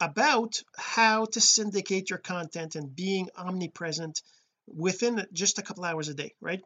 [0.00, 4.22] about how to syndicate your content and being omnipresent
[4.66, 6.62] within just a couple hours a day right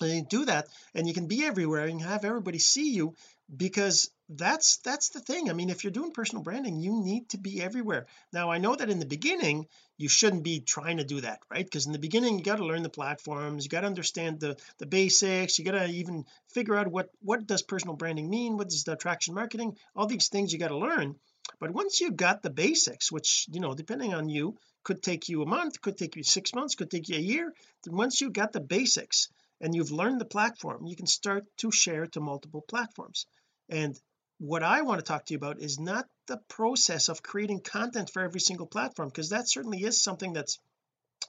[0.00, 3.14] and you do that and you can be everywhere and have everybody see you
[3.54, 5.48] because that's that's the thing.
[5.48, 8.06] I mean if you're doing personal branding you need to be everywhere.
[8.32, 9.66] Now I know that in the beginning
[9.96, 11.64] you shouldn't be trying to do that right?
[11.64, 14.56] Because in the beginning you got to learn the platforms you got to understand the
[14.78, 18.68] the basics you got to even figure out what what does personal branding mean what
[18.68, 21.16] does the attraction marketing all these things you got to learn.
[21.60, 25.42] But once you've got the basics which you know depending on you could take you
[25.42, 27.52] a month could take you six months could take you a year
[27.86, 29.28] once you got the basics
[29.60, 33.26] and you've learned the platform you can start to share to multiple platforms.
[33.68, 33.98] And
[34.38, 38.10] what I want to talk to you about is not the process of creating content
[38.12, 40.58] for every single platform because that certainly is something that's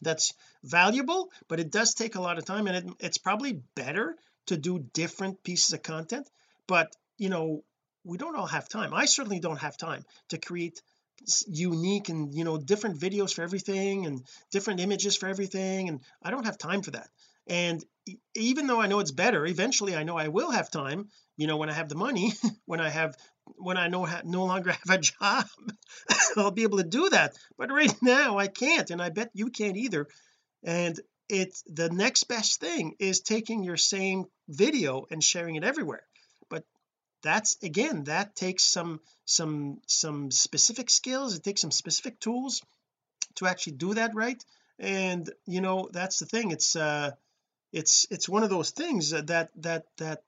[0.01, 0.33] that's
[0.63, 4.15] valuable but it does take a lot of time and it, it's probably better
[4.45, 6.29] to do different pieces of content
[6.67, 7.63] but you know
[8.07, 8.93] we don't all have time.
[8.93, 10.81] I certainly don't have time to create
[11.47, 16.29] unique and you know different videos for everything and different images for everything and I
[16.31, 17.09] don't have time for that
[17.47, 17.83] and
[18.35, 21.57] even though I know it's better eventually I know I will have time you know
[21.57, 22.33] when I have the money
[22.65, 23.15] when I have
[23.55, 25.45] when I no no longer have a job
[26.37, 27.37] I'll be able to do that.
[27.57, 30.07] But right now I can't and I bet you can't either.
[30.63, 30.99] And
[31.29, 36.03] it's the next best thing is taking your same video and sharing it everywhere.
[36.49, 36.63] But
[37.23, 42.61] that's again that takes some some some specific skills it takes some specific tools
[43.35, 44.41] to actually do that right.
[44.79, 47.11] And you know that's the thing it's uh
[47.71, 50.19] it's it's one of those things that that that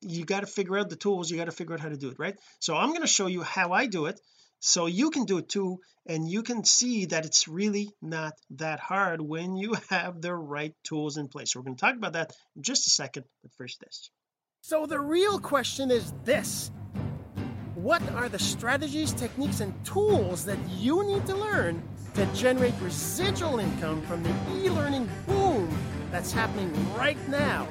[0.00, 2.10] you got to figure out the tools you got to figure out how to do
[2.10, 2.36] it right?
[2.60, 4.20] So I'm going to show you how I do it
[4.60, 8.80] so you can do it too and you can see that it's really not that
[8.80, 11.52] hard when you have the right tools in place.
[11.52, 14.10] So we're going to talk about that in just a second but first this.
[14.62, 16.70] So the real question is this
[17.84, 21.82] what are the strategies techniques and tools that you need to learn
[22.14, 25.68] to generate residual income from the e-learning boom
[26.10, 27.68] that's happening right now?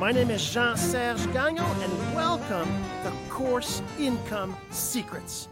[0.00, 2.68] My name is Jean-Serge Gagnon and welcome
[3.04, 5.46] to Course Income Secrets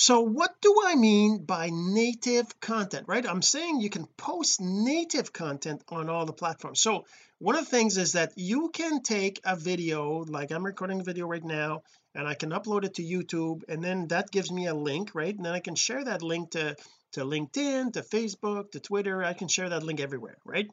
[0.00, 3.26] so what do I mean by native content right?
[3.28, 6.80] I'm saying you can post native content on all the platforms.
[6.80, 7.04] So
[7.40, 11.02] one of the things is that you can take a video like I'm recording a
[11.02, 11.82] video right now
[12.14, 15.34] and I can upload it to YouTube and then that gives me a link right?
[15.34, 16.76] And then I can share that link to
[17.14, 19.24] to LinkedIn to Facebook to Twitter.
[19.24, 20.70] I can share that link everywhere right?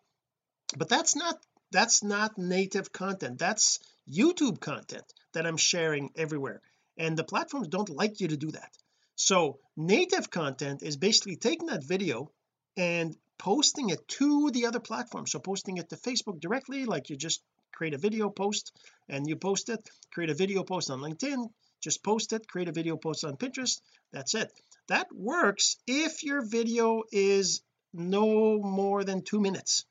[0.78, 1.36] But that's not
[1.72, 3.40] that's not native content.
[3.40, 6.62] That's YouTube content that I'm sharing everywhere.
[6.96, 8.70] And the platforms don't like you to do that
[9.16, 12.32] so native content is basically taking that video
[12.78, 17.18] and posting it to the other platforms so posting it to Facebook directly like you
[17.18, 17.42] just
[17.74, 18.72] create a video post
[19.10, 19.80] and you post it
[20.14, 21.50] create a video post on LinkedIn
[21.82, 23.80] just post it create a video post on Pinterest
[24.16, 24.50] that's it.
[24.88, 27.62] That works if your video is
[27.94, 29.86] no more than two minutes.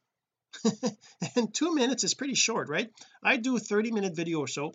[1.37, 2.91] And two minutes is pretty short right?
[3.23, 4.73] I do a 30 minute video or so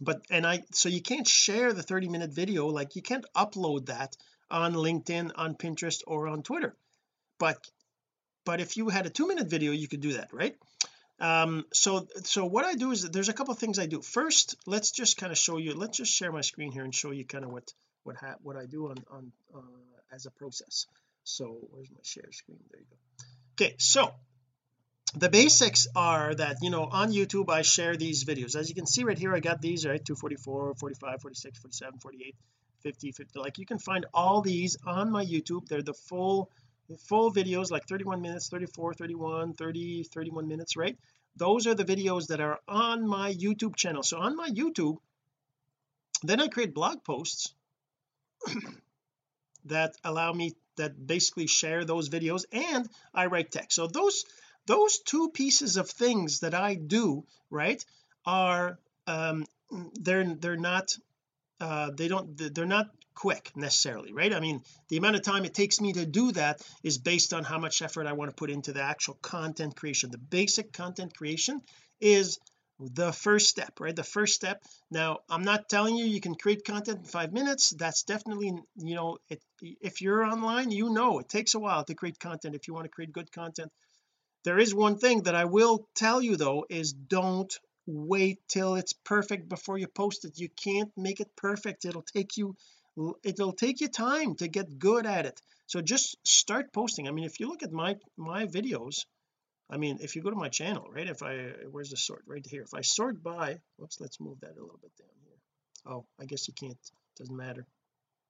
[0.00, 3.86] but and I so you can't share the 30 minute video like you can't upload
[3.86, 4.16] that
[4.50, 6.76] on LinkedIn on Pinterest or on Twitter.
[7.38, 7.58] But
[8.44, 10.56] but if you had a two minute video you could do that right?
[11.20, 14.02] Um so so what I do is there's a couple things I do.
[14.02, 17.10] First let's just kind of show you let's just share my screen here and show
[17.10, 17.72] you kind of what
[18.04, 20.86] what ha what I do on on uh, as a process.
[21.24, 22.58] So where's my share screen?
[22.70, 23.64] There you go.
[23.64, 24.12] Okay so
[25.14, 28.56] the basics are that you know on YouTube I share these videos.
[28.56, 32.36] As you can see right here I got these right 244 45 46 47 48
[32.82, 35.66] 50 50 like you can find all these on my YouTube.
[35.68, 36.50] They're the full
[37.08, 40.96] full videos like 31 minutes 34 31 30 31 minutes right?
[41.36, 44.02] Those are the videos that are on my YouTube channel.
[44.02, 44.98] So on my YouTube
[46.22, 47.54] then I create blog posts
[49.66, 53.76] that allow me that basically share those videos and I write text.
[53.76, 54.24] So those
[54.66, 57.84] those two pieces of things that I do right
[58.24, 59.44] are um
[60.00, 60.96] they're they're not
[61.60, 64.34] uh they don't they're not quick necessarily right?
[64.34, 67.44] I mean the amount of time it takes me to do that is based on
[67.44, 70.10] how much effort I want to put into the actual content creation.
[70.10, 71.62] The basic content creation
[72.00, 72.38] is
[72.78, 73.96] the first step right?
[73.96, 74.62] The first step.
[74.90, 77.70] Now I'm not telling you you can create content in five minutes.
[77.70, 81.94] That's definitely you know it, if you're online you know it takes a while to
[81.94, 83.72] create content if you want to create good content
[84.46, 87.52] there is one thing that I will tell you though is don't
[87.84, 90.38] wait till it's perfect before you post it.
[90.38, 91.84] You can't make it perfect.
[91.84, 92.54] It'll take you
[93.24, 95.42] it'll take you time to get good at it.
[95.66, 97.08] So just start posting.
[97.08, 99.04] I mean if you look at my my videos
[99.68, 101.32] I mean if you go to my channel right if I
[101.72, 102.22] where's the sort?
[102.24, 102.62] Right here.
[102.62, 105.40] If I sort by whoops let's move that a little bit down here.
[105.92, 106.78] Oh I guess you can't.
[107.18, 107.66] Doesn't matter.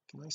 [0.08, 0.30] Can I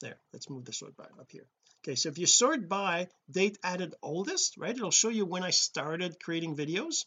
[0.00, 1.46] there let's move the sort by up here
[1.82, 5.50] okay so if you sort by date added oldest right it'll show you when I
[5.50, 7.04] started creating videos.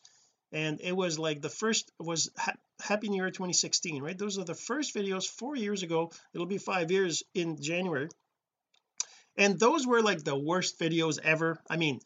[0.51, 4.17] And it was like the first was ha happy new year 2016 right?
[4.17, 6.11] Those are the first videos four years ago.
[6.33, 8.09] It'll be five years in January.
[9.35, 11.59] And those were like the worst videos ever.
[11.69, 11.99] I mean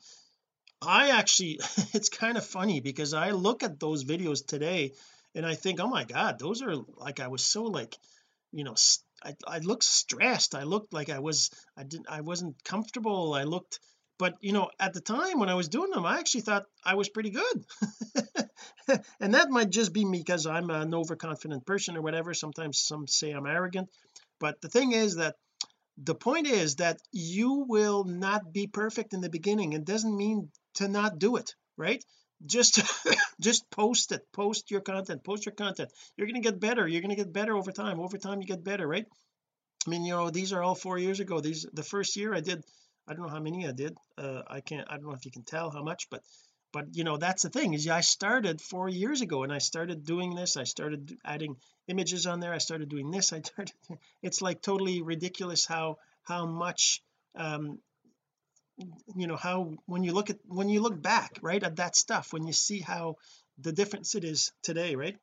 [0.81, 1.59] I actually
[1.93, 4.93] it's kind of funny because I look at those videos today
[5.35, 7.97] and I think oh my god those are like I was so like
[8.51, 8.75] you know
[9.23, 10.55] I, I looked stressed.
[10.55, 13.33] I looked like I was I didn't I wasn't comfortable.
[13.33, 13.79] I looked
[14.19, 16.95] but you know at the time when I was doing them I actually thought I
[16.95, 17.65] was pretty good.
[19.19, 22.33] And that might just be me because I'm an overconfident person or whatever.
[22.33, 23.89] Sometimes some say I'm arrogant.
[24.39, 25.35] But the thing is that
[25.97, 29.73] the point is that you will not be perfect in the beginning.
[29.73, 32.03] It doesn't mean to not do it right
[32.45, 32.81] just
[33.41, 34.21] just post it.
[34.31, 35.23] Post your content.
[35.23, 35.91] Post your content.
[36.15, 36.87] You're going to get better.
[36.87, 37.99] You're going to get better over time.
[37.99, 39.05] Over time you get better right?
[39.85, 41.39] I mean you know these are all four years ago.
[41.39, 42.63] These the first year I did
[43.07, 43.97] I don't know how many I did.
[44.17, 46.21] Uh, I can't I don't know if you can tell how much but
[46.73, 50.05] but you know that's the thing is I started four years ago and I started
[50.05, 50.57] doing this.
[50.57, 51.55] I started adding
[51.87, 52.53] images on there.
[52.53, 53.33] I started doing this.
[53.33, 53.73] I started
[54.21, 57.01] it's like totally ridiculous how how much
[57.35, 57.79] um
[59.15, 62.31] you know how when you look at when you look back right at that stuff
[62.31, 63.15] when you see how
[63.59, 65.17] the difference it is today right?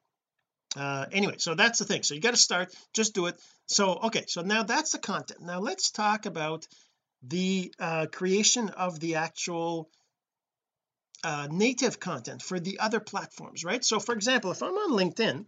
[0.77, 2.03] Uh anyway so that's the thing.
[2.03, 3.41] So you got to start just do it.
[3.67, 5.41] So okay so now that's the content.
[5.41, 6.67] Now let's talk about
[7.23, 9.89] the uh creation of the actual
[11.23, 13.85] uh native content for the other platforms right?
[13.85, 15.47] So for example if I'm on LinkedIn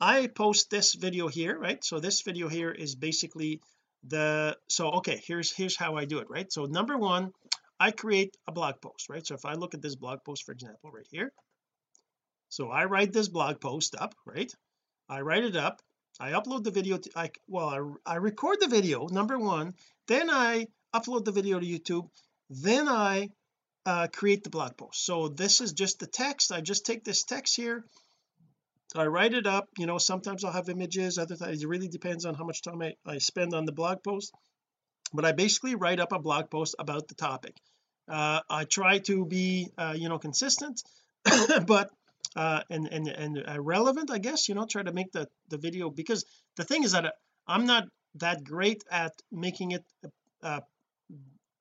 [0.00, 1.82] I post this video here right?
[1.84, 3.60] So this video here is basically
[4.06, 6.52] the so okay here's here's how I do it right?
[6.52, 7.32] So number one
[7.80, 9.26] I create a blog post right?
[9.26, 11.32] So if I look at this blog post for example right here
[12.48, 14.52] so I write this blog post up right?
[15.08, 15.80] I write it up
[16.20, 19.74] I upload the video to I well I, I record the video number one
[20.06, 22.08] then I upload the video to YouTube
[22.50, 23.30] then I
[23.86, 25.04] uh, create the blog post.
[25.04, 27.84] So this is just the text I just take this text here
[28.94, 32.24] I write it up you know sometimes I'll have images other times it really depends
[32.24, 34.32] on how much time I, I spend on the blog post.
[35.12, 37.54] But I basically write up a blog post about the topic.
[38.08, 40.82] Uh, I try to be uh, you know consistent
[41.66, 41.90] but
[42.36, 45.58] uh and and and uh, relevant I guess you know try to make the the
[45.58, 46.24] video because
[46.56, 47.14] the thing is that
[47.46, 47.84] I'm not
[48.16, 49.84] that great at making it
[50.42, 50.60] uh,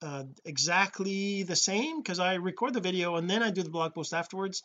[0.01, 3.93] uh exactly the same because I record the video and then I do the blog
[3.93, 4.63] post afterwards.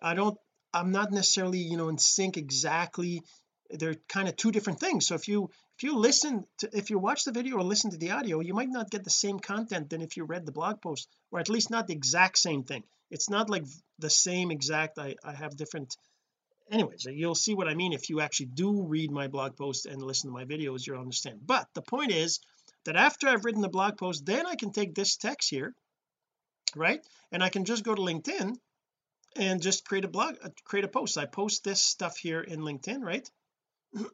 [0.00, 0.38] I don't
[0.78, 3.22] I'm not necessarily you know in sync exactly.
[3.70, 5.06] They're kind of two different things.
[5.06, 7.98] So if you if you listen to if you watch the video or listen to
[7.98, 10.80] the audio you might not get the same content than if you read the blog
[10.80, 12.84] post or at least not the exact same thing.
[13.10, 13.64] It's not like
[13.98, 15.96] the same exact I, I have different
[16.70, 20.02] anyways you'll see what I mean if you actually do read my blog post and
[20.02, 21.40] listen to my videos you'll understand.
[21.44, 22.40] But the point is
[22.84, 25.74] that after I've written the blog post then I can take this text here
[26.76, 27.00] right?
[27.32, 28.56] And I can just go to LinkedIn
[29.38, 31.16] and just create a blog uh, create a post.
[31.16, 33.28] I post this stuff here in LinkedIn right?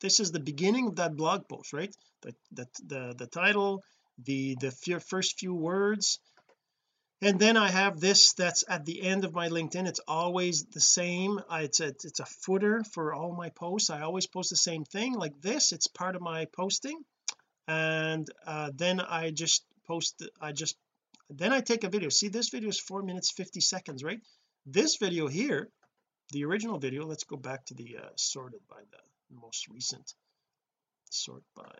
[0.00, 1.94] This is the beginning of that blog post right?
[2.22, 3.82] The the the, the title
[4.24, 4.70] the the
[5.00, 6.18] first few words.
[7.20, 9.86] And then I have this that's at the end of my LinkedIn.
[9.86, 11.40] It's always the same.
[11.52, 13.90] It's a it's a footer for all my posts.
[13.90, 15.70] I always post the same thing like this.
[15.70, 17.00] It's part of my posting.
[17.68, 20.76] And uh, then I just post I just
[21.38, 22.08] then I take a video.
[22.08, 24.20] See this video is four minutes 50 seconds right?
[24.66, 25.68] This video here
[26.30, 30.14] the original video let's go back to the uh, sorted by the most recent.
[31.10, 31.72] Sort by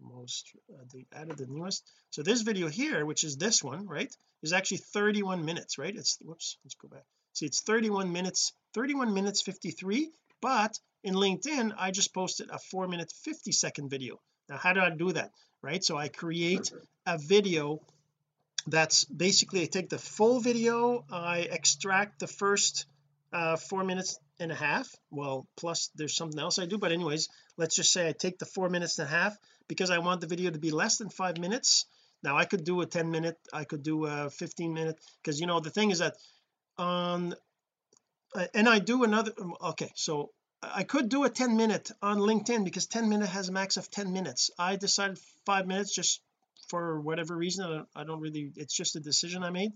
[0.00, 1.82] most uh, they added the newest.
[2.10, 5.94] So this video here which is this one right is actually 31 minutes right?
[5.94, 7.04] It's whoops let's go back.
[7.32, 10.10] See it's 31 minutes 31 minutes 53
[10.40, 14.20] but in LinkedIn I just posted a 4 minute 50 second video.
[14.48, 15.82] Now how do I do that right?
[15.82, 16.72] So I create
[17.06, 17.80] a video
[18.66, 22.86] that's basically I take the full video I extract the first
[23.32, 24.88] uh four minutes and a half.
[25.10, 28.46] Well plus there's something else I do but anyways let's just say I take the
[28.46, 29.36] four minutes and a half
[29.68, 31.86] because I want the video to be less than five minutes.
[32.22, 35.46] Now I could do a 10 minute I could do a 15 minute because you
[35.46, 36.16] know the thing is that
[36.76, 37.34] on
[38.34, 40.30] uh, and I do another um, okay so
[40.62, 43.90] I could do a 10 minute on LinkedIn because 10 minute has a max of
[43.90, 44.50] 10 minutes.
[44.58, 46.20] I decided five minutes just
[46.68, 49.72] for whatever reason I don't, I don't really it's just a decision I made.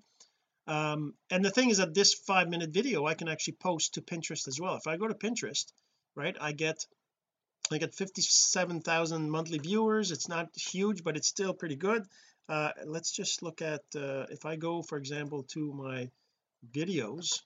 [0.66, 4.02] Um and the thing is that this five minute video I can actually post to
[4.02, 4.76] Pinterest as well.
[4.76, 5.72] If I go to Pinterest
[6.14, 6.86] right I get
[7.70, 10.10] I get 57,000 monthly viewers.
[10.10, 12.04] It's not huge but it's still pretty good.
[12.48, 16.10] Uh let's just look at uh if I go for example to my
[16.72, 17.40] videos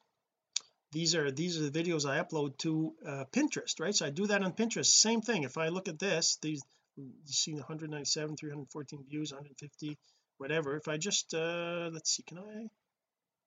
[0.92, 3.94] these are these are the videos I upload to uh Pinterest right?
[3.94, 4.86] So I do that on Pinterest.
[4.86, 5.44] Same thing.
[5.44, 6.62] If I look at this these
[6.96, 9.98] you see 197 314 views 150
[10.38, 10.76] whatever.
[10.76, 12.68] If I just uh let's see can I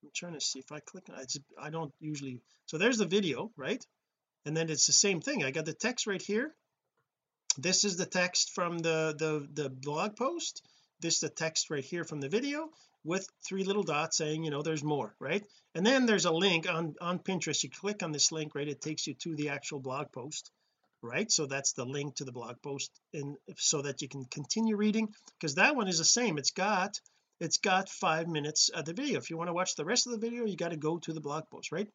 [0.01, 3.51] I'm trying to see if I click it's I don't usually so there's the video
[3.57, 3.83] right?
[4.45, 5.43] And then it's the same thing.
[5.43, 6.53] I got the text right here.
[7.57, 10.61] This is the text from the the the blog post.
[11.01, 12.69] This is the text right here from the video
[13.03, 15.45] with three little dots saying you know there's more right?
[15.75, 17.63] And then there's a link on on Pinterest.
[17.63, 18.67] You click on this link right?
[18.67, 20.51] It takes you to the actual blog post
[21.01, 21.31] right?
[21.31, 25.09] So that's the link to the blog post and so that you can continue reading
[25.39, 26.37] because that one is the same.
[26.37, 26.99] It's got
[27.39, 29.17] it's got five minutes of the video.
[29.17, 31.13] If you want to watch the rest of the video you got to go to
[31.13, 31.87] the blog post right?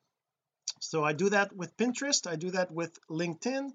[0.80, 3.70] So I do that with Pinterest I do that with LinkedIn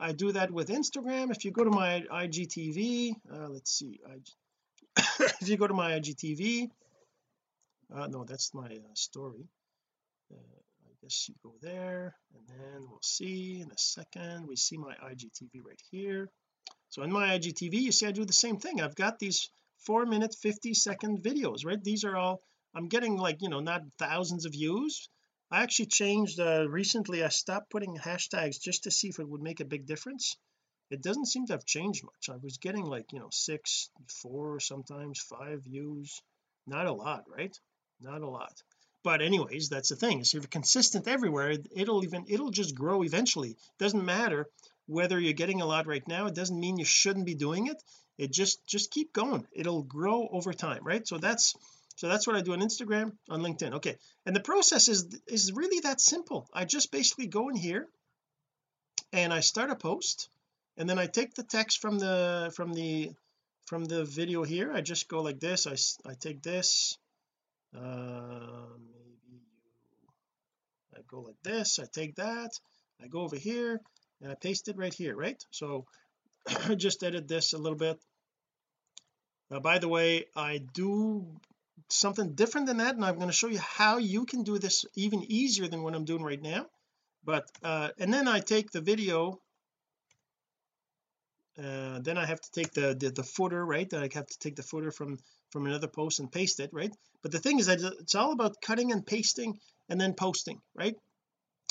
[0.00, 1.30] I do that with Instagram.
[1.30, 4.00] If you go to my IGTV uh, let's see
[4.96, 6.68] if you go to my IGTV
[7.94, 9.48] uh, no that's my uh, story
[11.04, 14.46] guess you go there and then we'll see in a second.
[14.48, 16.30] We see my IGTV right here.
[16.88, 18.80] So in my IGTV you see I do the same thing.
[18.80, 19.50] I've got these
[19.84, 21.82] four minute 50 second videos right?
[21.82, 22.40] These are all
[22.74, 25.10] I'm getting like you know not thousands of views.
[25.50, 29.42] I actually changed uh, recently I stopped putting hashtags just to see if it would
[29.42, 30.38] make a big difference.
[30.90, 32.34] It doesn't seem to have changed much.
[32.34, 33.90] I was getting like you know six
[34.22, 36.22] four sometimes five views.
[36.66, 37.54] Not a lot right?
[38.00, 38.54] Not a lot
[39.04, 40.24] but anyways that's the thing.
[40.24, 43.56] So if you're consistent everywhere it'll even it'll just grow eventually.
[43.78, 44.48] Doesn't matter
[44.86, 46.26] whether you're getting a lot right now.
[46.26, 47.80] It doesn't mean you shouldn't be doing it.
[48.18, 49.46] It just just keep going.
[49.52, 51.06] It'll grow over time right?
[51.06, 51.54] So that's
[51.96, 53.74] so that's what I do on Instagram on LinkedIn.
[53.74, 53.96] Okay.
[54.26, 56.48] And the process is is really that simple.
[56.52, 57.86] I just basically go in here
[59.12, 60.28] and I start a post
[60.76, 63.12] and then I take the text from the from the
[63.66, 64.72] from the video here.
[64.72, 65.66] I just go like this.
[65.66, 66.98] I, I take this
[67.76, 69.38] uh, maybe you
[70.96, 72.50] I go like this I take that
[73.02, 73.80] I go over here
[74.20, 75.42] and I paste it right here right?
[75.50, 75.86] So
[76.68, 77.98] I just edit this a little bit.
[79.50, 81.26] Uh, by the way I do
[81.88, 84.84] something different than that and I'm going to show you how you can do this
[84.94, 86.66] even easier than what I'm doing right now.
[87.24, 89.40] But uh and then I take the video
[91.58, 93.92] uh then I have to take the, the the footer right?
[93.94, 95.18] I have to take the footer from
[95.50, 96.92] from another post and paste it right?
[97.22, 99.58] But the thing is that it's all about cutting and pasting
[99.88, 100.96] and then posting right?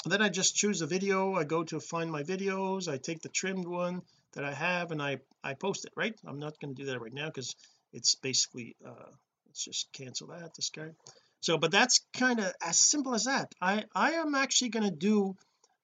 [0.06, 1.36] Then I just choose a video.
[1.36, 2.92] I go to find my videos.
[2.92, 4.02] I take the trimmed one
[4.34, 6.16] that I have and I I post it right?
[6.26, 7.56] I'm not going to do that right now because
[7.92, 9.12] it's basically uh
[9.48, 10.96] let's just cancel that discard
[11.44, 13.54] so but that's kind of as simple as that.
[13.62, 15.36] I I am actually going to do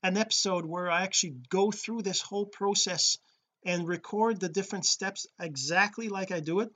[0.01, 3.17] an episode where I actually go through this whole process
[3.63, 6.75] and record the different steps exactly like I do it.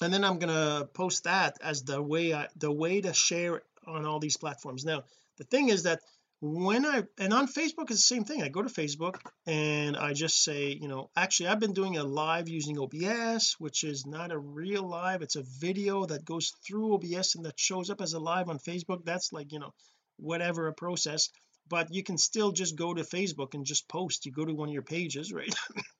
[0.00, 4.04] And then I'm to post that as the way I the way to share on
[4.04, 4.84] all these platforms.
[4.84, 5.04] Now
[5.38, 6.00] the thing is that
[6.40, 8.42] when I and on Facebook it's the same thing.
[8.42, 9.16] I go to Facebook
[9.46, 13.82] and I just say you know actually I've been doing a live using OBS which
[13.82, 15.22] is not a real live.
[15.22, 18.58] It's a video that goes through OBS and that shows up as a live on
[18.58, 19.04] Facebook.
[19.04, 19.74] That's like you know
[20.16, 21.30] whatever a process
[21.68, 24.26] but you can still just go to Facebook and just post.
[24.26, 25.54] You go to one of your pages right?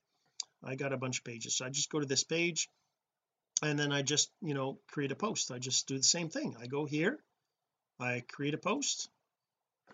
[0.63, 2.69] I got a bunch of pages so I just go to this page
[3.61, 5.51] and then I just you know create a post.
[5.51, 6.55] I just do the same thing.
[6.59, 7.19] I go here
[7.99, 9.09] I create a post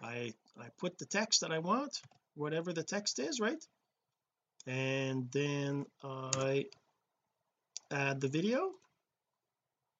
[0.01, 2.01] I I put the text that I want
[2.35, 3.63] whatever the text is right?
[4.67, 6.65] And then I
[7.91, 8.71] add the video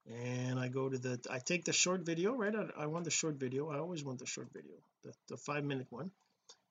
[0.08, 2.56] and I go to the I take the short video right?
[2.56, 3.70] I, I want the short video.
[3.70, 4.76] I always want the short video
[5.06, 6.12] the, the five minute one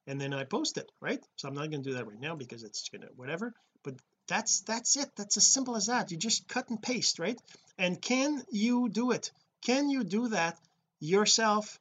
[0.07, 1.23] and then I post it right?
[1.37, 3.95] So I'm not going to do that right now because it's gonna whatever but
[4.26, 5.11] that's that's it.
[5.17, 6.11] That's as simple as that.
[6.11, 7.38] You just cut and paste right?
[7.79, 9.31] And can you do it?
[9.62, 10.59] Can you do that
[11.00, 11.79] yourself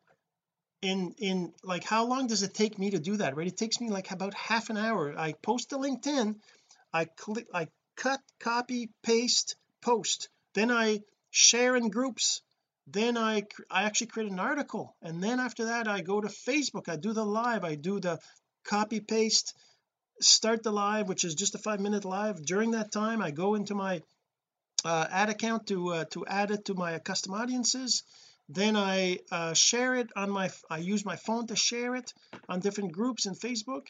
[0.81, 3.47] in in like how long does it take me to do that right?
[3.47, 5.17] It takes me like about half an hour.
[5.17, 6.35] I post to LinkedIn
[6.93, 10.29] I click I cut copy paste post.
[10.53, 10.99] Then I
[11.31, 12.41] share in groups
[12.87, 16.89] then I I actually create an article and then after that I go to Facebook.
[16.89, 17.63] I do the live.
[17.63, 18.19] I do the
[18.65, 19.53] copy paste
[20.21, 22.43] start the live which is just a five minute live.
[22.45, 24.01] During that time I go into my
[24.85, 28.03] uh, ad account to uh, to add it to my custom audiences.
[28.49, 32.13] Then I uh, share it on my I use my phone to share it
[32.49, 33.87] on different groups in Facebook.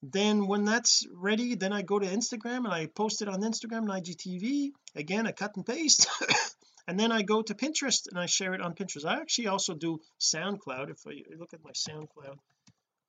[0.00, 3.78] Then when that's ready then I go to Instagram and I post it on Instagram
[3.78, 6.06] and IGTV again I cut and paste
[6.88, 9.04] and then I go to Pinterest and I share it on Pinterest.
[9.04, 10.90] I actually also do SoundCloud.
[10.90, 12.38] If I look at my SoundCloud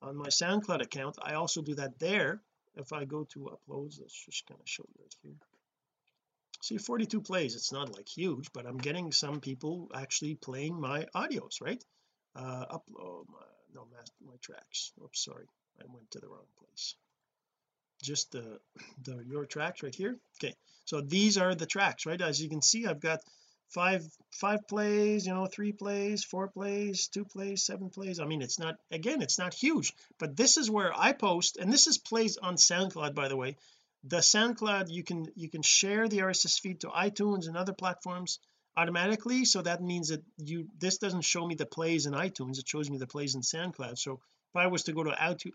[0.02, 2.42] on my SoundCloud account I also do that there.
[2.76, 5.32] If I go to uploads let's just kind of show you right here.
[6.62, 11.06] See 42 plays it's not like huge but I'm getting some people actually playing my
[11.16, 11.82] audios right?
[12.36, 14.92] Uh upload my no my, my tracks.
[15.02, 15.46] Oops sorry
[15.80, 16.96] I went to the wrong place.
[18.02, 18.60] Just the
[19.04, 20.18] the your tracks right here?
[20.38, 22.20] Okay so these are the tracks right?
[22.20, 23.20] As you can see I've got
[23.70, 28.18] five five plays you know three plays four plays two plays seven plays.
[28.18, 31.72] I mean it's not again it's not huge but this is where I post and
[31.72, 33.56] this is plays on SoundCloud by the way.
[34.04, 38.38] The SoundCloud you can you can share the RSS feed to iTunes and other platforms
[38.76, 42.68] automatically so that means that you this doesn't show me the plays in iTunes it
[42.68, 43.98] shows me the plays in SoundCloud.
[43.98, 45.10] So if I was to go to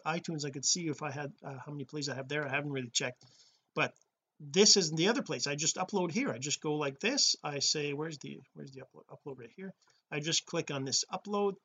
[0.06, 2.50] iTunes I could see if I had uh, how many plays I have there I
[2.50, 3.26] haven't really checked.
[3.74, 3.94] But
[4.40, 5.48] this is the other place.
[5.48, 6.30] I just upload here.
[6.30, 7.36] I just go like this.
[7.44, 9.74] I say where's the where's the upload upload right here?
[10.12, 11.56] I just click on this upload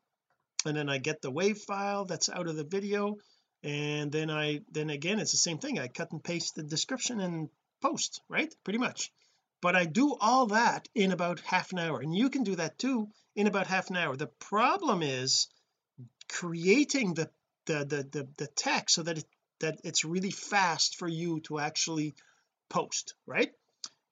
[0.64, 3.16] and then I get the wave file that's out of the video.
[3.62, 5.78] And then I then again it's the same thing.
[5.78, 7.50] I cut and paste the description and
[7.82, 8.54] post right?
[8.64, 9.10] Pretty much.
[9.62, 12.00] But I do all that in about half an hour.
[12.00, 14.16] And you can do that too in about half an hour.
[14.16, 15.48] The problem is
[16.28, 17.30] creating the
[17.66, 19.24] the the the, the text so that it
[19.58, 22.14] that it's really fast for you to actually
[22.70, 23.52] post right?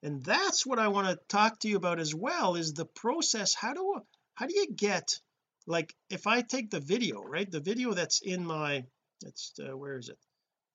[0.03, 3.53] And that's what I want to talk to you about as well is the process.
[3.53, 4.01] How do
[4.35, 5.19] how do you get
[5.67, 7.49] like if I take the video right?
[7.49, 8.85] The video that's in my
[9.25, 10.17] it's uh, where is it?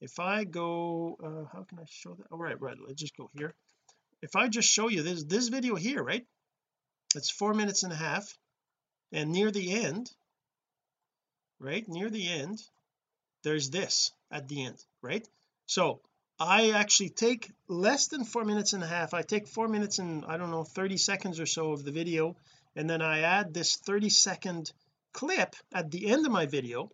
[0.01, 2.27] If I go uh, how can I show that?
[2.31, 3.55] All right right let's just go here.
[4.21, 6.27] If I just show you this this video here right?
[7.15, 8.37] It's four minutes and a half
[9.13, 10.11] and near the end
[11.61, 11.89] right?
[11.89, 12.61] Near the end
[13.43, 15.27] there's this at the end right?
[15.67, 16.01] So
[16.47, 19.15] I actually take less than four minutes and a half.
[19.15, 22.37] I take four minutes and I don't know 30 seconds or so of the video
[22.77, 24.71] and then I add this 30 second
[25.15, 26.91] clip at the end of my video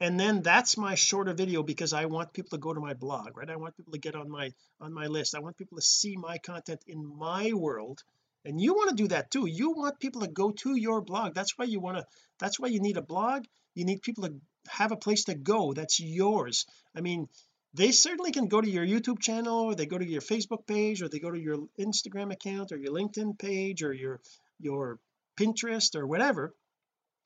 [0.00, 3.36] and then that's my shorter video because I want people to go to my blog
[3.36, 3.50] right?
[3.50, 4.50] I want people to get on my
[4.80, 5.34] on my list.
[5.34, 8.02] I want people to see my content in my world
[8.46, 9.46] and you want to do that too.
[9.46, 11.34] You want people to go to your blog.
[11.34, 12.06] That's why you want to
[12.38, 13.44] that's why you need a blog.
[13.74, 14.34] You need people to
[14.68, 15.74] have a place to go.
[15.74, 16.64] That's yours.
[16.96, 17.28] I mean
[17.74, 21.02] they certainly can go to your YouTube channel or they go to your Facebook page
[21.02, 24.20] or they go to your Instagram account or your LinkedIn page or your
[24.60, 24.98] your
[25.36, 26.54] Pinterest or whatever.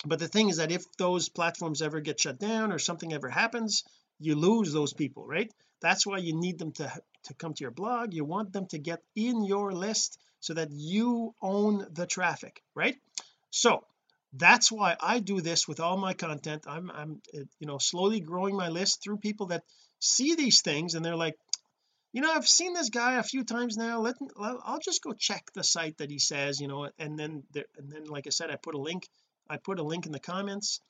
[0.07, 3.29] But the thing is that if those platforms ever get shut down or something ever
[3.29, 3.85] happens
[4.19, 5.53] you lose those people right?
[5.81, 6.93] That's why you need them to
[7.25, 8.15] to come to your blog.
[8.15, 12.97] You want them to get in your list so that you own the traffic right?
[13.51, 13.85] So
[14.33, 16.65] that's why I do this with all my content.
[16.67, 19.65] I'm I'm you know slowly growing my list through people that
[20.01, 21.37] see these things and they're like
[22.13, 24.01] you know I've seen this guy a few times now.
[24.01, 27.43] Let me, I'll just go check the site that he says you know and then
[27.53, 29.09] there and then like I said I put a link
[29.49, 30.81] I put a link in the comments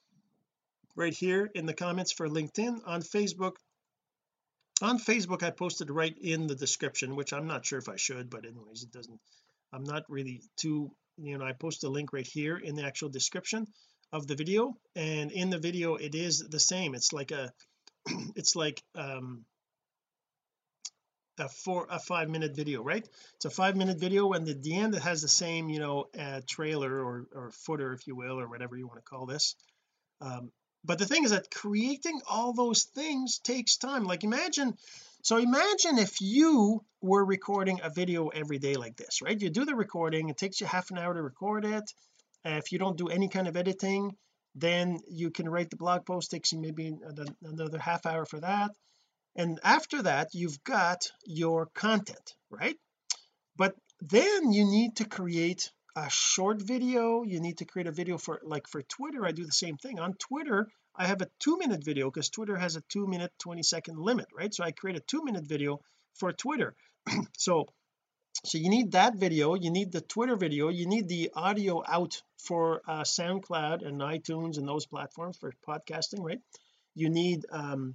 [0.97, 2.81] right here in the comments for LinkedIn.
[2.87, 3.57] On Facebook
[4.81, 8.31] on Facebook I posted right in the description which I'm not sure if I should
[8.31, 9.21] but anyways it doesn't
[9.73, 13.09] I'm not really too you know I post a link right here in the actual
[13.09, 13.67] description
[14.13, 14.77] of the video.
[14.97, 16.95] And in the video it is the same.
[16.95, 17.53] It's like a
[18.37, 19.45] it's like um
[21.39, 23.07] a four a five minute video right?
[23.37, 26.07] It's a five minute video and at the end it has the same you know
[26.19, 29.55] uh, trailer or or footer if you will or whatever you want to call this.
[30.21, 30.51] Um
[30.85, 34.05] but the thing is that creating all those things takes time.
[34.05, 34.77] Like imagine
[35.23, 39.41] so imagine if you were recording a video every day like this right?
[39.41, 41.93] You do the recording it takes you half an hour to record it.
[42.45, 44.17] If you don't do any kind of editing
[44.61, 46.93] then you can write the blog post takes you maybe
[47.43, 48.71] another half hour for that.
[49.37, 52.77] And after that you've got your content right?
[53.57, 57.23] But then you need to create a short video.
[57.25, 59.27] You need to create a video for like for Twitter.
[59.27, 59.99] I do the same thing.
[59.99, 63.63] On Twitter I have a two minute video because Twitter has a two minute 20
[63.63, 64.53] second limit right?
[64.53, 65.81] So I create a two minute video
[66.15, 66.75] for Twitter.
[67.37, 67.67] So
[68.45, 72.23] so you need that video you need the Twitter video you need the audio out
[72.39, 76.41] for uh, SoundCloud and iTunes and those platforms for podcasting right?
[76.95, 77.95] You need um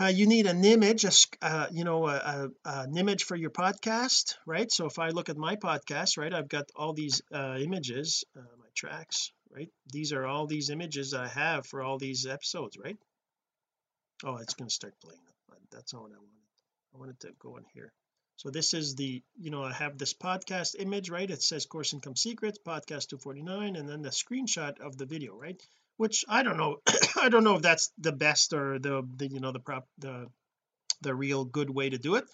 [0.00, 1.10] uh, you need an image a,
[1.42, 4.70] uh, you know a, a, an image for your podcast right?
[4.70, 8.40] So if I look at my podcast right I've got all these uh, images uh,
[8.58, 9.68] my tracks right?
[9.92, 12.96] These are all these images I have for all these episodes right?
[14.24, 15.20] Oh it's going to start playing
[15.70, 16.40] that's not what I wanted.
[16.94, 17.92] I wanted to go in here
[18.40, 21.30] so this is the you know I have this podcast image right?
[21.30, 25.60] It says course income secrets podcast 249 and then the screenshot of the video right?
[25.98, 26.78] Which I don't know
[27.20, 30.28] I don't know if that's the best or the, the you know the prop the
[31.02, 32.24] the real good way to do it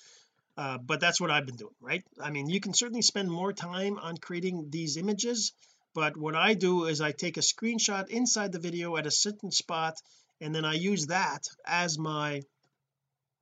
[0.56, 2.04] uh, but that's what I've been doing right?
[2.22, 5.54] I mean you can certainly spend more time on creating these images
[5.92, 9.50] but what I do is I take a screenshot inside the video at a certain
[9.50, 10.00] spot
[10.40, 12.42] and then I use that as my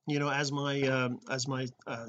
[0.07, 2.07] you know as my um, as my uh,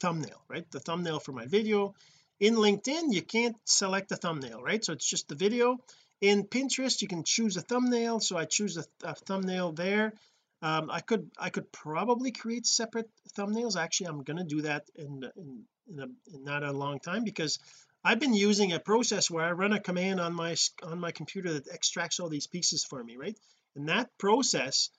[0.00, 0.70] thumbnail right?
[0.70, 1.94] The thumbnail for my video.
[2.40, 4.84] In LinkedIn you can't select a thumbnail right?
[4.84, 5.78] So it's just the video.
[6.20, 8.20] In Pinterest you can choose a thumbnail.
[8.20, 10.14] So I choose a, a thumbnail there.
[10.62, 13.76] Um, I could I could probably create separate thumbnails.
[13.76, 17.24] Actually I'm going to do that in in, in, a, in not a long time
[17.24, 17.58] because
[18.02, 21.54] I've been using a process where I run a command on my on my computer
[21.54, 23.38] that extracts all these pieces for me right?
[23.76, 24.90] And that process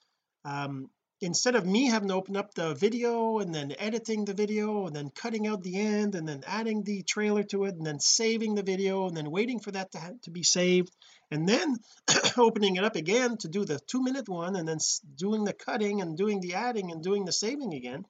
[0.44, 4.86] um, instead of me having to open up the video and then editing the video
[4.86, 7.98] and then cutting out the end and then adding the trailer to it and then
[7.98, 10.94] saving the video and then waiting for that to, have, to be saved
[11.30, 11.76] and then
[12.36, 14.78] opening it up again to do the two minute one and then
[15.16, 18.04] doing the cutting and doing the adding and doing the saving again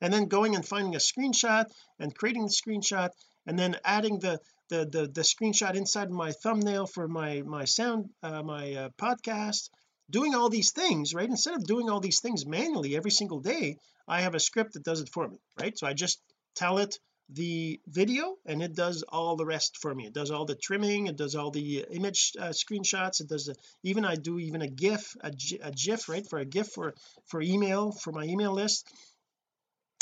[0.00, 1.66] and then going and finding a screenshot
[1.98, 3.10] and creating the screenshot
[3.46, 8.10] and then adding the the the, the screenshot inside my thumbnail for my my sound
[8.22, 9.70] uh, my uh, podcast
[10.10, 11.28] doing all these things right?
[11.28, 13.76] Instead of doing all these things manually every single day
[14.08, 15.76] I have a script that does it for me right?
[15.78, 16.20] So I just
[16.54, 16.98] tell it
[17.32, 20.06] the video and it does all the rest for me.
[20.06, 23.50] It does all the trimming it does all the image uh, screenshots it does
[23.82, 26.94] even I do even a gif a, a gif right for a gif for
[27.26, 28.88] for email for my email list.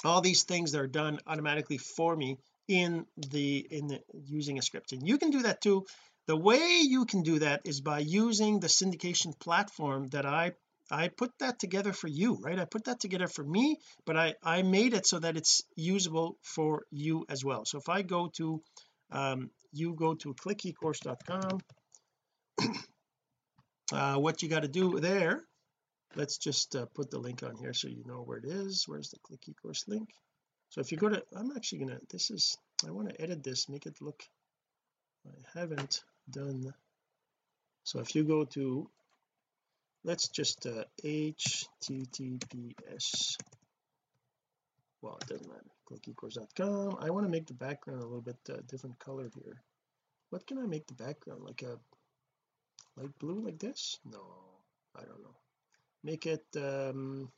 [0.04, 4.62] All these things that are done automatically for me in the in the, using a
[4.62, 4.92] script.
[4.92, 5.84] And you can do that too
[6.28, 10.52] the way you can do that is by using the syndication platform that I
[10.90, 12.58] I put that together for you right?
[12.58, 16.36] I put that together for me but I I made it so that it's usable
[16.42, 17.64] for you as well.
[17.64, 18.62] So if I go to
[19.10, 21.60] um, you go to clickecourse.com
[23.92, 25.44] uh, what you got to do there
[26.14, 28.84] let's just uh, put the link on here so you know where it is.
[28.86, 30.10] Where's the click ecourse link?
[30.68, 33.70] So if you go to I'm actually gonna this is I want to edit this
[33.70, 34.22] make it look
[35.26, 36.72] I haven't done.
[37.84, 38.88] So if you go to
[40.04, 41.86] let's just uh, https
[45.02, 45.64] well it doesn't matter.
[45.90, 49.62] Clickecourse.com I want to make the background a little bit uh, different color here.
[50.30, 51.78] What can I make the background like a
[53.00, 53.98] light blue like this?
[54.04, 54.20] No
[54.96, 55.36] I don't know.
[56.04, 57.30] Make it um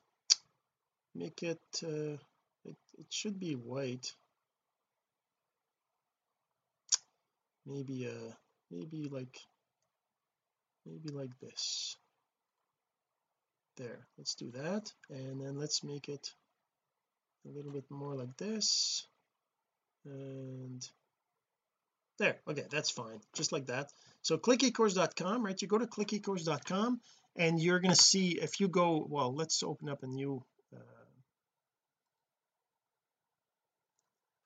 [1.15, 2.17] make it uh
[2.65, 4.13] it, it should be white.
[7.67, 8.33] Maybe uh
[8.71, 9.39] maybe like
[10.87, 11.97] maybe like this.
[13.77, 14.93] There let's do that.
[15.09, 16.29] And then let's make it
[17.47, 19.07] a little bit more like this.
[20.05, 20.87] And
[22.19, 23.91] there okay that's fine just like that.
[24.23, 25.61] So clickecourse.com right?
[25.61, 27.01] You go to clickecourse.com
[27.37, 30.43] and you're going to see if you go well let's open up a new
[30.75, 31.00] uh,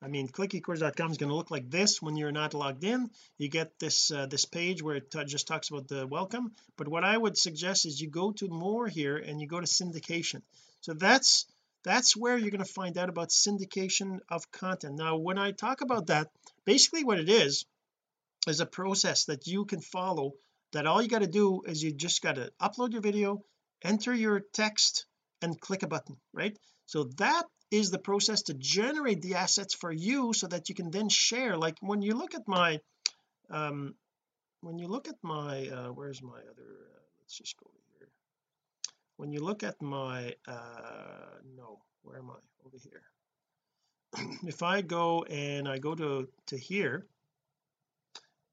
[0.05, 3.11] I mean clickecourse.com is going to look like this when you're not logged in.
[3.39, 6.53] You get this uh, this page where it just talks about the welcome.
[6.77, 9.67] But what I would suggest is you go to more here and you go to
[9.67, 10.43] syndication.
[10.83, 11.47] So that's
[11.85, 14.97] that's where you're going to find out about syndication of content.
[14.97, 16.31] Now when I talk about that
[16.67, 17.65] basically what it is
[18.47, 20.35] is a process that you can follow
[20.73, 23.43] that all you got to do is you just got to upload your video
[23.83, 25.07] enter your text
[25.41, 26.59] and click a button right?
[26.85, 30.91] So that is the process to generate the assets for you so that you can
[30.91, 31.57] then share.
[31.57, 32.81] Like when you look at my
[33.51, 33.95] um
[34.61, 38.09] when you look at my uh where's my other uh, let's just go here.
[39.17, 42.41] When you look at my uh no where am I?
[42.67, 43.03] Over here.
[44.47, 47.07] If I go and I go to to here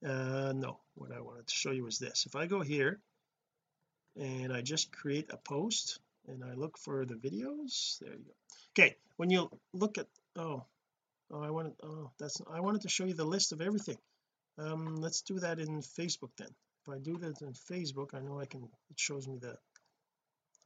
[0.06, 2.26] uh no what I wanted to show you is this.
[2.26, 3.00] If I go here
[4.16, 8.00] and I just create a post and I look for the videos.
[8.00, 8.34] There you go.
[8.72, 10.64] Okay when you look at oh
[11.32, 13.98] oh I wanted oh that's I wanted to show you the list of everything.
[14.58, 16.50] Um let's do that in Facebook then.
[16.82, 19.52] If I do that in Facebook I know I can it shows me the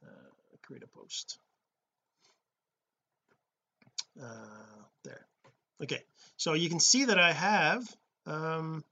[0.06, 0.30] uh,
[0.62, 1.38] create a post.
[4.20, 5.26] Uh there.
[5.82, 6.02] Okay
[6.36, 7.82] so you can see that I have
[8.26, 8.84] um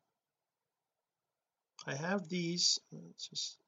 [1.87, 2.81] I have these.
[2.93, 3.59] Let's just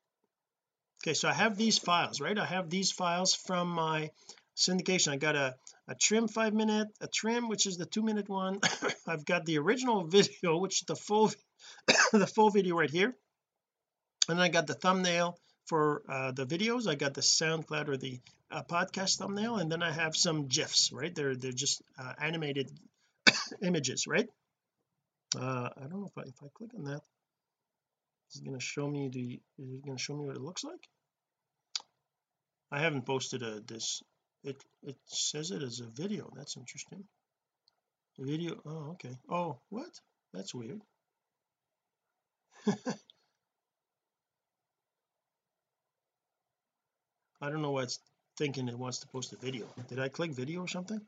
[1.02, 2.38] okay so I have these files right?
[2.38, 4.10] I have these files from my
[4.56, 5.12] syndication.
[5.12, 5.54] I got a
[5.88, 8.60] a trim five minute a trim which is the two minute one.
[9.06, 11.30] I've got the original video which is the full
[12.12, 13.14] the full video right here.
[14.28, 16.88] And then I got the thumbnail for uh, the videos.
[16.88, 19.56] I got the SoundCloud or the uh, podcast thumbnail.
[19.56, 21.14] And then I have some gifs right?
[21.14, 22.70] They're they're just uh, animated
[23.62, 24.28] images right?
[25.36, 27.02] Uh I don't know if I if I click on that
[28.26, 30.64] it's going to show me the is it going to show me what it looks
[30.64, 30.88] like?
[32.70, 34.02] I haven't posted a this.
[34.42, 36.30] It it says it as a video.
[36.36, 37.04] That's interesting.
[38.18, 39.16] A video oh okay.
[39.30, 39.90] Oh what?
[40.32, 40.80] That's weird.
[47.40, 48.00] I don't know why it's
[48.36, 49.66] thinking it wants to post a video.
[49.88, 51.00] Did I click video or something?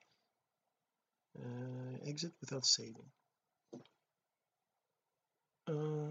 [1.37, 3.11] Uh, exit without saving.
[5.67, 6.08] Uh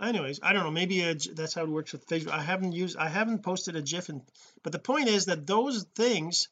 [0.00, 1.00] anyways I don't know maybe
[1.34, 2.30] that's how it works with Facebook.
[2.30, 4.22] I haven't used I haven't posted a gif and
[4.62, 6.48] but the point is that those things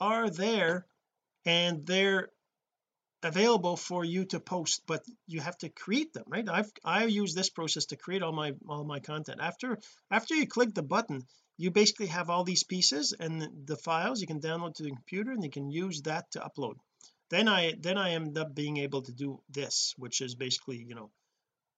[0.00, 0.86] are there
[1.44, 2.30] and they're
[3.22, 6.48] available for you to post but you have to create them right?
[6.48, 9.40] I've I use this process to create all my all my content.
[9.40, 9.78] After
[10.10, 11.26] after you click the button
[11.58, 15.30] you basically have all these pieces and the files you can download to the computer
[15.30, 16.76] and you can use that to upload.
[17.28, 20.94] Then I then I end up being able to do this which is basically you
[20.94, 21.10] know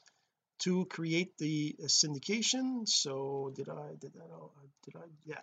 [0.60, 2.88] to create the syndication.
[2.88, 4.51] So did I did that oh,
[4.84, 5.41] did I yeah.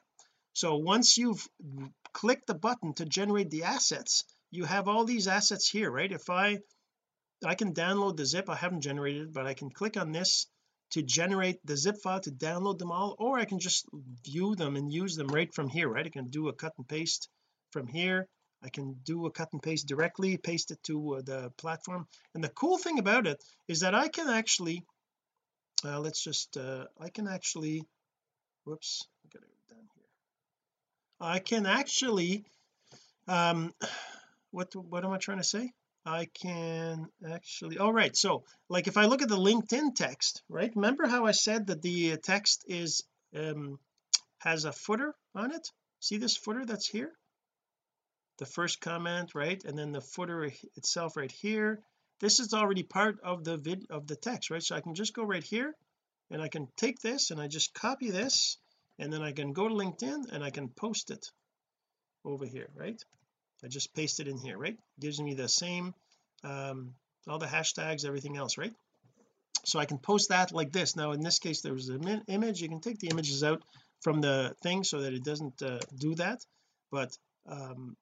[0.55, 1.47] So once you've
[2.13, 6.13] clicked the button to generate the assets you have all these assets here right?
[6.13, 6.59] If I
[7.45, 10.47] I can download the zip I haven't generated it but I can click on this
[10.91, 13.87] to generate the zip file to download them all or I can just
[14.25, 16.07] view them and use them right from here right?
[16.07, 17.29] I can do a cut and paste
[17.71, 18.29] from here
[18.65, 22.07] I can do a cut and paste directly paste it to uh, the platform.
[22.35, 24.85] And the cool thing about it is that I can actually
[25.85, 27.85] uh, let's just uh, I can actually
[28.65, 30.05] whoops I gotta go down here.
[31.21, 32.45] I can actually
[33.27, 33.75] um
[34.51, 35.73] what what am I trying to say?
[36.05, 40.75] I can actually all right so like if I look at the LinkedIn text right
[40.75, 43.03] remember how I said that the text is
[43.37, 43.79] um
[44.39, 45.69] has a footer on it?
[46.01, 47.13] See this footer that's here
[48.43, 49.63] the first comment right?
[49.65, 51.81] And then the footer itself right here.
[52.19, 54.63] This is already part of the vid of the text right?
[54.63, 55.73] So I can just go right here
[56.29, 58.59] and I can take this and I just copy this
[58.99, 61.25] and then I can go to LinkedIn and I can post it
[62.25, 63.01] over here right?
[63.65, 64.77] I just paste it in here right?
[64.99, 65.95] Gives me the same
[66.43, 66.95] um
[67.29, 68.75] all the hashtags everything else right?
[69.65, 70.97] So I can post that like this.
[70.97, 72.61] Now in this case there was an image.
[72.61, 73.63] You can take the images out
[74.01, 76.41] from the thing so that it doesn't uh, do that.
[76.91, 77.97] But um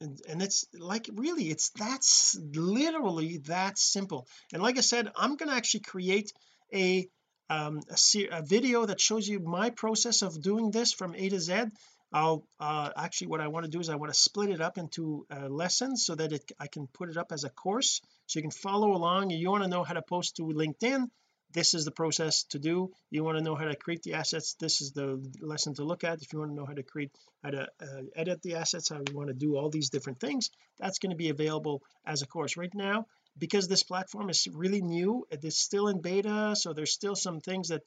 [0.00, 4.26] and, and it's like really it's that's literally that simple.
[4.52, 6.32] And like I said I'm going to actually create
[6.74, 7.08] a
[7.50, 11.40] um a, a, video that shows you my process of doing this from A to
[11.40, 11.64] Z.
[12.12, 14.78] I'll uh actually what I want to do is I want to split it up
[14.78, 18.00] into uh, lessons so that it I can put it up as a course.
[18.26, 19.30] So you can follow along.
[19.30, 21.08] You want to know how to post to LinkedIn
[21.52, 22.92] this is the process to do.
[23.10, 26.04] You want to know how to create the assets this is the lesson to look
[26.04, 26.22] at.
[26.22, 28.96] If you want to know how to create how to uh, edit the assets how
[28.96, 32.26] you want to do all these different things that's going to be available as a
[32.26, 32.56] course.
[32.56, 33.06] Right now
[33.38, 37.40] because this platform is really new it is still in beta so there's still some
[37.40, 37.82] things that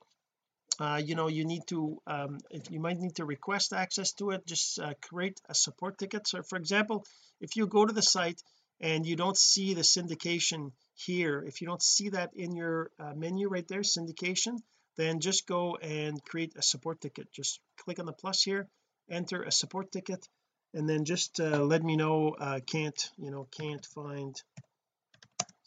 [0.80, 4.46] uh, you know you need to um, you might need to request access to it
[4.48, 6.28] just uh, create a support ticket.
[6.28, 7.06] So for example
[7.40, 8.42] if you go to the site
[8.82, 11.44] and you don't see the syndication here.
[11.46, 14.58] If you don't see that in your uh, menu right there syndication
[14.98, 17.32] then just go and create a support ticket.
[17.32, 18.68] Just click on the plus here
[19.10, 20.28] enter a support ticket
[20.74, 24.42] and then just uh, let me know uh, can't you know can't find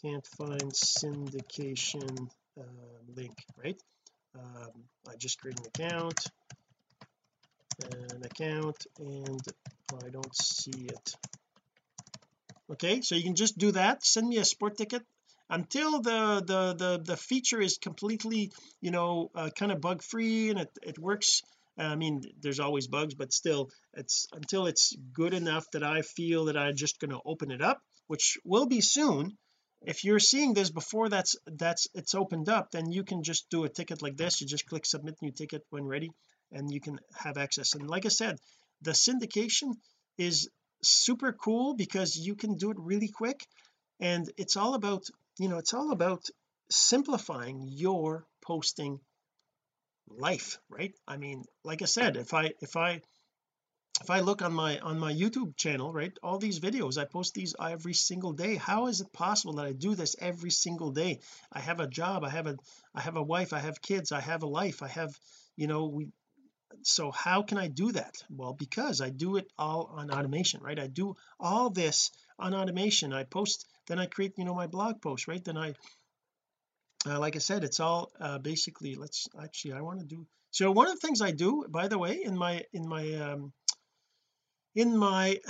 [0.02, 2.62] can't find syndication uh,
[3.14, 3.80] link right?
[4.36, 4.72] Um,
[5.08, 6.26] I just create an account
[8.12, 9.40] an account and
[10.04, 11.16] I don't see it
[12.72, 14.04] okay so you can just do that.
[14.04, 15.02] Send me a sport ticket.
[15.50, 18.50] Until the the the the feature is completely
[18.80, 21.42] you know uh, kind of bug free and it, it works
[21.76, 26.46] I mean there's always bugs but still it's until it's good enough that I feel
[26.46, 29.36] that I'm just going to open it up which will be soon.
[29.82, 33.64] If you're seeing this before that's that's it's opened up then you can just do
[33.64, 34.40] a ticket like this.
[34.40, 36.10] You just click submit new ticket when ready
[36.52, 37.74] and you can have access.
[37.74, 38.38] And like I said
[38.80, 39.74] the syndication
[40.16, 40.48] is
[40.84, 43.46] super cool because you can do it really quick.
[44.00, 45.04] And it's all about
[45.38, 46.24] you know it's all about
[46.70, 49.00] simplifying your posting
[50.08, 50.94] life right?
[51.06, 53.00] I mean like I said if I if I
[54.00, 57.34] if I look on my on my YouTube channel right all these videos I post
[57.34, 58.56] these every single day.
[58.56, 61.20] How is it possible that I do this every single day?
[61.52, 62.56] I have a job I have a
[62.94, 65.18] I have a wife I have kids I have a life I have
[65.56, 66.08] you know we
[66.86, 68.14] so how can I do that?
[68.30, 70.78] Well because I do it all on automation right?
[70.78, 73.12] I do all this on automation.
[73.12, 75.44] I post then I create you know my blog post right?
[75.44, 75.74] Then I
[77.06, 80.70] uh, like I said it's all uh, basically let's actually I want to do so
[80.70, 83.52] one of the things I do by the way in my in my um
[84.74, 85.40] in my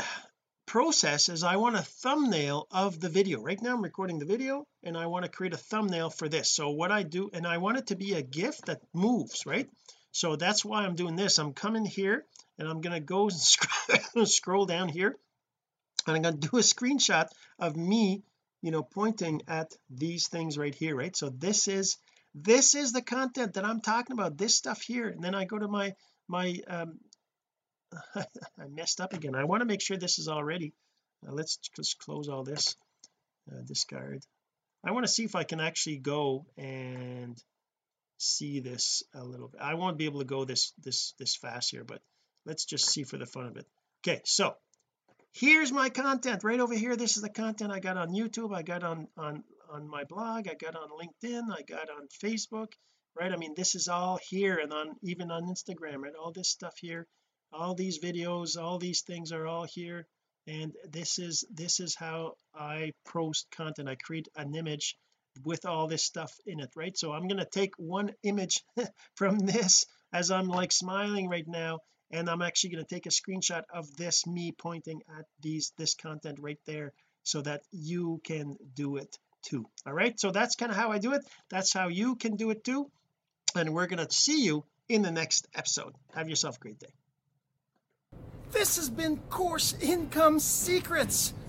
[0.66, 3.40] process is I want a thumbnail of the video.
[3.40, 6.51] Right now I'm recording the video and I want to create a thumbnail for this.
[6.51, 9.68] So what I do and I want it to be a GIF that moves right
[10.14, 11.38] so that's why I'm doing this.
[11.38, 12.24] I'm coming here
[12.57, 15.16] and I'm going to go and scroll, scroll down here
[16.07, 18.22] and I'm going to do a screenshot of me
[18.62, 21.16] you know pointing at these things right here right?
[21.16, 21.98] So this is
[22.35, 25.09] this is the content that I'm talking about this stuff here.
[25.09, 25.94] And then I go to my
[26.29, 27.00] my um
[28.14, 29.35] I messed up again.
[29.35, 30.74] I want to make sure this is all ready
[31.27, 32.77] uh, let's just close all this
[33.50, 34.22] uh, discard.
[34.85, 37.37] I want to see if I can actually go and
[38.18, 39.61] see this a little bit.
[39.61, 42.00] I won't be able to go this this this fast here but
[42.46, 43.66] let's just see for the fun of it.
[44.07, 44.55] Okay so
[45.33, 46.44] here's my content.
[46.44, 49.44] Right over here this is the content I got on YouTube I got on on
[49.70, 52.72] on my blog I got on LinkedIn I got on Facebook
[53.18, 53.33] right?
[53.33, 56.14] I mean this is all here and on even on Instagram right?
[56.14, 57.07] All this stuff here
[57.53, 60.07] all these videos all these things are all here.
[60.46, 63.88] And this is this is how I post content.
[63.88, 64.96] I create an image
[65.44, 66.97] with all this stuff in it right?
[66.97, 68.62] So I'm going to take one image
[69.14, 73.11] from this as I'm like smiling right now and I'm actually going to take a
[73.11, 76.92] screenshot of this me pointing at these this content right there
[77.23, 80.19] so that you can do it too all right?
[80.19, 81.23] So that's kind of how I do it.
[81.50, 82.90] That's how you can do it too.
[83.56, 85.94] And we're going to see you in the next episode.
[86.15, 86.92] Have yourself a great day.
[88.50, 91.35] This has been course income secrets